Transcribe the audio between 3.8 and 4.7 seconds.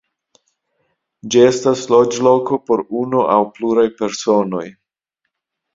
personoj.